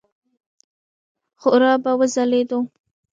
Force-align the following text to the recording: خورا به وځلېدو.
خورا 1.41 1.73
به 1.83 1.91
وځلېدو. 1.99 2.59